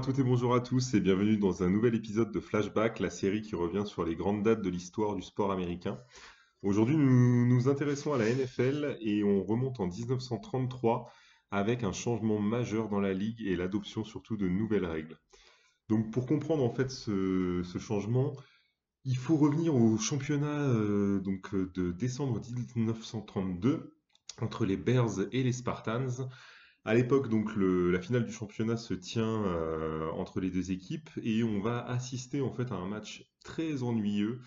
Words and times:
toutes 0.00 0.20
et 0.20 0.22
bonjour 0.22 0.54
à 0.54 0.60
tous 0.60 0.94
et 0.94 1.00
bienvenue 1.00 1.38
dans 1.38 1.64
un 1.64 1.70
nouvel 1.70 1.94
épisode 1.96 2.30
de 2.30 2.38
Flashback, 2.38 3.00
la 3.00 3.10
série 3.10 3.42
qui 3.42 3.56
revient 3.56 3.82
sur 3.84 4.04
les 4.04 4.14
grandes 4.14 4.44
dates 4.44 4.62
de 4.62 4.70
l'histoire 4.70 5.16
du 5.16 5.22
sport 5.22 5.50
américain. 5.50 5.98
Aujourd'hui, 6.62 6.96
nous 6.96 7.46
nous 7.46 7.68
intéressons 7.68 8.12
à 8.12 8.18
la 8.18 8.32
NFL 8.32 8.96
et 9.00 9.24
on 9.24 9.42
remonte 9.42 9.80
en 9.80 9.88
1933 9.88 11.10
avec 11.50 11.82
un 11.82 11.90
changement 11.90 12.38
majeur 12.38 12.88
dans 12.88 13.00
la 13.00 13.12
ligue 13.12 13.40
et 13.44 13.56
l'adoption 13.56 14.04
surtout 14.04 14.36
de 14.36 14.46
nouvelles 14.46 14.84
règles. 14.84 15.18
Donc 15.88 16.12
pour 16.12 16.26
comprendre 16.26 16.62
en 16.62 16.70
fait 16.70 16.90
ce, 16.90 17.64
changement, 17.80 18.36
il 19.04 19.16
faut 19.16 19.36
revenir 19.36 19.74
au 19.74 19.98
championnat 19.98 20.46
euh, 20.46 21.18
donc, 21.18 21.52
de 21.56 21.90
décembre 21.90 22.40
1932 22.76 23.96
entre 24.40 24.64
les 24.64 24.76
Bears 24.76 25.20
et 25.32 25.42
les 25.42 25.52
Spartans. 25.52 26.28
À 26.84 26.94
l'époque, 26.94 27.28
donc, 27.28 27.50
la 27.56 28.00
finale 28.00 28.24
du 28.24 28.32
championnat 28.32 28.76
se 28.76 28.94
tient 28.94 29.44
euh, 29.44 30.10
entre 30.12 30.40
les 30.40 30.50
deux 30.50 30.70
équipes 30.70 31.10
et 31.22 31.44
on 31.44 31.60
va 31.60 31.84
assister 31.84 32.40
en 32.40 32.50
fait 32.52 32.72
à 32.72 32.76
un 32.76 32.86
match 32.86 33.30
très 33.44 33.82
ennuyeux 33.82 34.40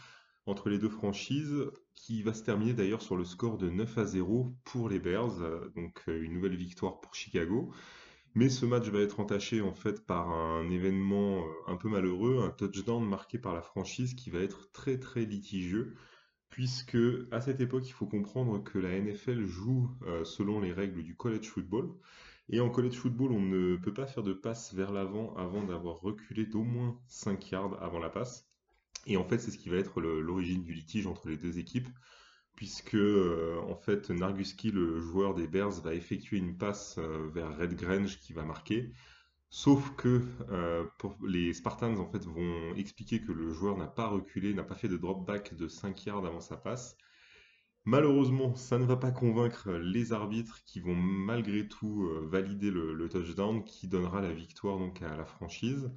entre 0.48 0.70
les 0.70 0.80
deux 0.80 0.90
franchises 0.90 1.66
qui 1.94 2.24
va 2.24 2.34
se 2.34 2.44
terminer 2.44 2.74
d'ailleurs 2.74 3.02
sur 3.02 3.16
le 3.16 3.26
score 3.26 3.58
de 3.58 3.70
9 3.70 3.98
à 3.98 4.06
0 4.06 4.56
pour 4.64 4.90
les 4.90 5.00
Bears, 5.00 5.38
donc 5.76 6.04
euh, 6.08 6.24
une 6.24 6.34
nouvelle 6.34 6.56
victoire 6.56 7.00
pour 7.00 7.14
Chicago. 7.14 7.72
Mais 8.34 8.50
ce 8.50 8.66
match 8.66 8.88
va 8.88 9.00
être 9.00 9.20
entaché 9.20 9.62
en 9.62 9.74
fait 9.74 10.06
par 10.06 10.30
un 10.30 10.70
événement 10.70 11.46
euh, 11.46 11.52
un 11.68 11.76
peu 11.76 11.90
malheureux, 11.90 12.42
un 12.44 12.50
touchdown 12.50 13.06
marqué 13.06 13.38
par 13.38 13.54
la 13.54 13.62
franchise 13.62 14.16
qui 14.16 14.30
va 14.30 14.40
être 14.40 14.72
très 14.72 15.00
très 15.00 15.26
litigieux 15.26 15.96
puisque 16.52 16.98
à 17.32 17.42
cette 17.42 17.62
époque, 17.62 17.88
il 17.88 17.94
faut 17.94 18.06
comprendre 18.06 18.64
que 18.64 18.78
la 18.78 19.00
NFL 19.00 19.46
joue 19.46 19.90
euh, 20.04 20.24
selon 20.24 20.60
les 20.60 20.74
règles 20.74 21.02
du 21.02 21.16
college 21.16 21.48
football. 21.48 21.90
Et 22.50 22.60
en 22.60 22.70
college 22.70 22.96
football, 22.96 23.32
on 23.32 23.40
ne 23.42 23.78
peut 23.78 23.94
pas 23.94 24.06
faire 24.06 24.24
de 24.24 24.34
passe 24.34 24.74
vers 24.74 24.92
l'avant 24.92 25.34
avant 25.36 25.64
d'avoir 25.64 26.02
reculé 26.02 26.46
d'au 26.46 26.64
moins 26.64 27.00
5 27.08 27.52
yards 27.52 27.82
avant 27.82 28.00
la 28.00 28.10
passe. 28.10 28.50
Et 29.08 29.16
en 29.16 29.24
fait, 29.24 29.40
c'est 29.40 29.52
ce 29.52 29.58
qui 29.58 29.70
va 29.70 29.78
être 29.78 30.02
l'origine 30.02 30.64
du 30.64 30.74
litige 30.74 31.08
entre 31.08 31.30
les 31.30 31.38
deux 31.38 31.58
équipes, 31.58 31.88
puisque 32.56 32.96
euh, 32.96 33.58
en 33.62 33.76
fait, 33.76 34.10
Narguski, 34.10 34.72
le 34.72 35.00
joueur 35.00 35.34
des 35.34 35.48
Bears, 35.48 35.82
va 35.82 35.96
effectuer 35.96 36.38
une 36.38 36.58
passe 36.58 36.98
euh, 36.98 37.30
vers 37.34 37.58
Red 37.58 37.76
Grange 37.76 38.20
qui 38.20 38.34
va 38.34 38.44
marquer. 38.44 38.92
Sauf 39.54 39.96
que 39.98 40.22
euh, 40.50 40.86
les 41.28 41.54
Spartans 41.54 41.98
en 42.00 42.06
fait 42.08 42.26
vont 42.26 42.74
expliquer 42.76 43.20
que 43.22 43.34
le 43.34 43.52
joueur 43.52 43.78
n'a 43.78 43.86
pas 43.86 44.08
reculé, 44.08 44.54
n'a 44.54 44.64
pas 44.64 44.76
fait 44.76 44.88
de 44.88 44.96
drop 44.96 45.26
back 45.28 45.56
de 45.56 45.68
5 45.68 46.06
yards 46.06 46.26
avant 46.26 46.40
sa 46.40 46.56
passe. 46.56 46.98
Malheureusement, 47.84 48.56
ça 48.56 48.78
ne 48.78 48.86
va 48.86 48.96
pas 48.96 49.12
convaincre 49.12 49.72
les 49.74 50.14
arbitres 50.14 50.64
qui 50.64 50.80
vont 50.80 50.96
malgré 50.96 51.68
tout 51.68 52.06
euh, 52.06 52.28
valider 52.32 52.72
le, 52.72 53.10
touchdown 53.10 53.64
qui 53.66 53.90
donnera 53.90 54.22
la 54.22 54.32
victoire 54.32 54.80
donc 54.80 55.02
à 55.02 55.18
la 55.18 55.26
franchise. 55.26 55.92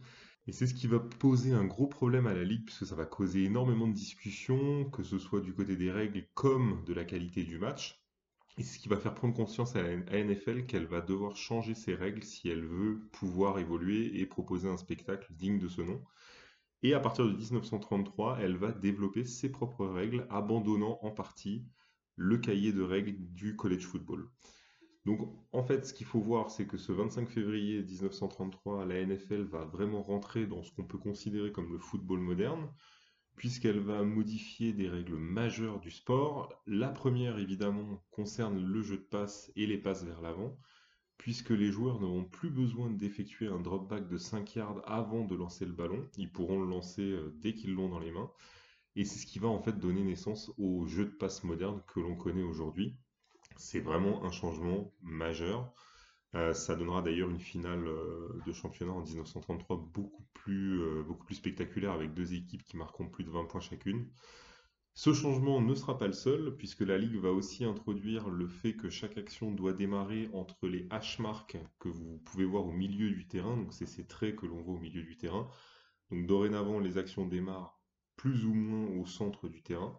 Et 0.48 0.52
c'est 0.52 0.66
ce 0.66 0.75
qui 0.75 0.88
va 0.88 0.98
poser 0.98 1.52
un 1.52 1.64
gros 1.64 1.86
problème 1.86 2.27
à 2.27 2.34
la 2.34 2.42
ligue 2.42 2.64
puisque 2.64 2.86
ça 2.86 2.97
va 2.97 3.06
causer 3.06 3.44
énormément 3.44 3.86
de 3.86 3.94
discussions, 3.94 4.91
que 4.91 5.05
ce 5.05 5.19
soit 5.19 5.41
du 5.41 5.55
côté 5.55 5.77
des 5.77 5.92
règles 5.92 6.27
comme 6.34 6.82
de 6.86 6.92
la 6.92 7.05
qualité 7.05 7.44
du 7.44 7.58
match. 7.58 8.03
Et 8.56 8.62
c'est 8.62 8.74
ce 8.74 8.78
qui 8.78 8.88
va 8.88 8.97
faire 8.97 9.14
prendre 9.14 9.34
conscience 9.34 9.74
à 9.74 9.83
la 9.83 9.97
NFL 9.97 10.66
qu'elle 10.66 10.86
va 10.86 11.00
devoir 11.00 11.36
changer 11.36 11.74
ses 11.74 11.94
règles 11.94 12.22
si 12.22 12.48
elle 12.48 12.64
veut 12.64 13.00
pouvoir 13.12 13.58
évoluer 13.58 14.20
et 14.20 14.27
proposer 14.27 14.69
un 14.69 14.77
spectacle 14.77 15.33
digne 15.33 15.58
de 15.58 15.69
ce 15.69 15.83
nom. 15.83 16.00
Et 16.82 16.94
à 16.94 17.00
partir 17.00 17.25
de 17.25 17.32
1933, 17.32 18.38
elle 18.41 18.56
va 18.56 18.70
développer 18.70 19.25
ses 19.25 19.50
propres 19.50 19.86
règles, 19.86 20.27
abandonnant 20.30 20.98
en 21.02 21.10
partie 21.10 21.66
le 22.16 22.38
cahier 22.38 22.72
de 22.72 22.82
règles 22.82 23.16
du 23.32 23.56
college 23.56 23.87
football. 23.87 24.31
Donc 25.04 25.21
en 25.53 25.62
fait, 25.62 25.84
ce 25.86 25.92
qu'il 25.92 26.06
faut 26.06 26.21
voir, 26.21 26.50
c'est 26.50 26.66
que 26.66 26.76
ce 26.76 26.92
25 26.92 27.28
février 27.28 27.82
1933, 27.82 28.86
la 28.86 29.04
NFL 29.04 29.42
va 29.42 29.65
vraiment 29.65 30.03
rentrer 30.03 30.47
dans 30.47 30.62
ce 30.62 30.72
qu'on 30.72 30.84
peut 30.84 30.98
considérer 30.98 31.53
comme 31.53 31.72
le 31.72 31.78
football 31.78 32.21
moderne, 32.21 32.69
puisqu'elle 33.37 33.81
va 33.81 34.03
modifier 34.03 34.72
des 34.72 34.89
règles 34.89 35.17
majeures 35.17 35.81
du 35.81 35.91
sport. 35.91 36.62
La 36.67 36.89
première, 36.89 37.39
évidemment, 37.39 38.03
concerne 38.11 38.65
le 38.65 38.83
jeu 38.83 38.97
de 38.97 39.03
passe 39.03 39.50
et 39.56 39.67
les 39.67 39.78
passes 39.78 40.05
vers 40.05 40.21
l'avant, 40.21 40.56
puisque 41.19 41.50
les 41.50 41.71
joueurs 41.71 42.00
n'auront 42.00 42.25
plus 42.25 42.50
besoin 42.50 42.91
d'effectuer 42.91 43.49
un 43.49 43.61
drop 43.61 43.89
back 43.89 44.09
de 44.09 44.19
5 44.19 44.55
yards 44.55 44.83
avant 44.84 45.25
de 45.25 45.34
lancer 45.34 45.65
le 45.65 45.72
ballon. 45.72 46.09
Ils 46.17 46.33
pourront 46.33 46.61
le 46.61 46.69
lancer 46.69 47.03
euh, 47.03 47.34
dès 47.41 47.55
qu'ils 47.55 47.75
l'ont 47.75 47.89
dans 47.89 48.00
les 48.00 48.12
mains. 48.12 48.31
Et 48.97 49.05
c'est 49.05 49.19
ce 49.19 49.27
qui 49.27 49.41
va 49.41 49.49
en 49.49 49.61
fait 49.61 49.78
donner 49.78 50.03
naissance 50.03 50.53
au 50.56 50.87
jeu 50.87 51.05
de 51.05 51.11
passe 51.11 51.43
moderne 51.43 51.83
que 51.89 52.01
l'on 52.01 52.15
connaît 52.15 52.45
aujourd'hui. 52.45 52.97
C'est 53.56 53.81
vraiment 53.81 54.25
un 54.25 54.31
changement 54.31 54.93
majeur. 55.03 55.72
Euh, 56.34 56.53
ça 56.53 56.75
donnera 56.75 57.00
d'ailleurs 57.00 57.31
une 57.31 57.39
finale 57.39 57.87
euh, 57.87 58.43
de 58.45 58.53
championnat 58.53 58.93
en 58.93 59.03
1933 59.03 59.77
beaucoup 59.93 60.25
plus, 60.34 60.81
euh, 60.83 61.03
beaucoup 61.05 61.25
plus 61.25 61.37
spectaculaire 61.37 61.93
avec 61.93 62.12
deux 62.12 62.34
équipes 62.34 62.65
qui 62.65 62.77
marqueront 62.77 63.09
plus 63.09 63.25
de 63.25 63.31
20 63.31 63.45
points 63.45 63.61
chacune. 63.61 64.11
Ce 64.95 65.12
changement 65.12 65.61
ne 65.61 65.75
sera 65.75 65.99
pas 65.99 66.06
le 66.06 66.12
seul, 66.12 66.56
puisque 66.56 66.81
la 66.81 66.99
Ligue 66.99 67.17
va 67.17 67.31
aussi 67.31 67.65
introduire 67.65 68.31
le 68.31 68.47
fait 68.49 68.75
que 68.75 68.91
chaque 68.91 69.19
action 69.19 69.50
doit 69.50 69.72
démarrer 69.72 70.28
entre 70.33 70.69
les 70.69 70.87
hash 70.91 71.19
marks 71.19 71.56
que 71.81 71.89
vous 71.89 72.19
pouvez 72.25 72.45
voir 72.45 72.65
au 72.66 72.72
milieu 72.72 73.11
du 73.11 73.27
terrain, 73.27 73.56
donc 73.56 73.72
c'est 73.72 73.87
ces 73.87 74.06
traits 74.06 74.37
que 74.37 74.47
l'on 74.47 74.61
voit 74.61 74.75
au 74.75 74.78
milieu 74.78 75.03
du 75.03 75.16
terrain. 75.16 75.49
Donc 76.11 76.27
dorénavant, 76.27 76.78
les 76.78 76.97
actions 76.97 77.27
démarrent 77.27 77.81
plus 78.16 78.45
ou 78.45 78.55
moins 78.55 78.87
au 79.01 79.06
centre 79.06 79.49
du 79.49 79.62
terrain. 79.62 79.99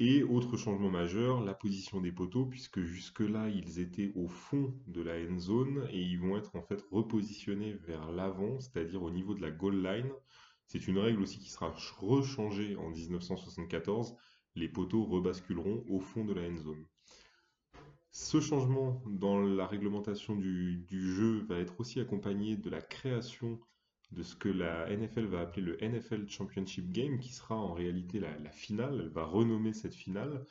Et 0.00 0.24
autre 0.24 0.56
changement 0.56 0.90
majeur, 0.90 1.40
la 1.40 1.54
position 1.54 2.00
des 2.00 2.10
poteaux, 2.10 2.46
puisque 2.46 2.80
jusque-là, 2.80 3.48
ils 3.48 3.78
étaient 3.78 4.10
au 4.16 4.26
fond 4.26 4.74
de 4.88 5.00
la 5.00 5.14
end 5.14 5.38
zone 5.38 5.86
et 5.90 6.00
ils 6.00 6.18
vont 6.18 6.36
être 6.36 6.56
en 6.56 6.62
fait 6.62 6.84
repositionnés 6.90 7.74
vers 7.74 8.10
l'avant, 8.10 8.58
c'est-à-dire 8.58 9.04
au 9.04 9.10
niveau 9.10 9.34
de 9.34 9.40
la 9.40 9.52
goal 9.52 9.82
line. 9.82 10.10
C'est 10.66 10.88
une 10.88 10.98
règle 10.98 11.22
aussi 11.22 11.38
qui 11.38 11.48
sera 11.48 11.72
rechangée 11.98 12.74
en 12.74 12.90
1974. 12.90 14.16
Les 14.56 14.68
poteaux 14.68 15.04
rebasculeront 15.04 15.84
au 15.88 16.00
fond 16.00 16.24
de 16.24 16.32
la 16.32 16.42
end 16.42 16.56
zone. 16.56 16.84
Ce 18.10 18.40
changement 18.40 19.00
dans 19.06 19.40
la 19.40 19.66
réglementation 19.66 20.34
du, 20.34 20.78
du 20.88 21.14
jeu 21.14 21.44
va 21.48 21.58
être 21.58 21.78
aussi 21.78 22.00
accompagné 22.00 22.56
de 22.56 22.70
la 22.70 22.80
création 22.80 23.60
de 24.14 24.22
ce 24.22 24.36
que 24.36 24.48
la 24.48 24.88
NFL 24.94 25.26
va 25.26 25.40
appeler 25.40 25.62
le 25.62 25.76
NFL 25.80 26.28
Championship 26.28 26.90
Game, 26.90 27.18
qui 27.18 27.32
sera 27.32 27.56
en 27.56 27.74
réalité 27.74 28.20
la, 28.20 28.50
finale. 28.50 29.00
Elle 29.02 29.10
va 29.10 29.24
renommer 29.24 29.72
cette 29.72 29.94
finale 29.94 30.44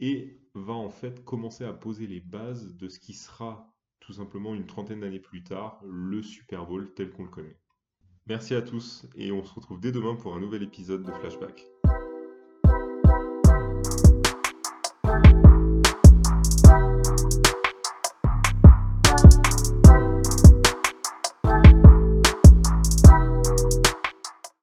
et 0.00 0.40
va 0.54 0.72
en 0.72 0.90
fait 0.90 1.24
commencer 1.24 1.64
à 1.64 1.72
poser 1.72 2.06
les 2.06 2.20
bases 2.20 2.76
de 2.76 2.88
ce 2.88 2.98
qui 2.98 3.14
sera 3.14 3.72
tout 4.00 4.12
simplement 4.12 4.54
une 4.54 4.66
trentaine 4.66 5.00
d'années 5.00 5.20
plus 5.20 5.44
tard 5.44 5.80
le 5.84 6.22
Super 6.22 6.66
Bowl 6.66 6.92
tel 6.94 7.10
qu'on 7.10 7.24
le 7.24 7.30
connaît. 7.30 7.58
Merci 8.26 8.54
à 8.54 8.62
tous 8.62 9.06
et 9.14 9.32
on 9.32 9.44
se 9.44 9.52
retrouve 9.52 9.80
dès 9.80 9.92
demain 9.92 10.14
pour 10.16 10.34
un 10.34 10.40
nouvel 10.40 10.62
épisode 10.62 11.02
de 11.02 11.12
Flashback. 11.12 11.66